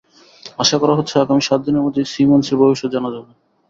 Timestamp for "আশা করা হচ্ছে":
0.59-1.15